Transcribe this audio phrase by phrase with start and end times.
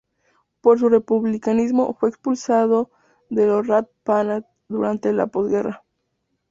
[0.61, 2.89] Por su republicanismo fue expulsado
[3.29, 5.83] de Lo Rat Penat durante la posguerra.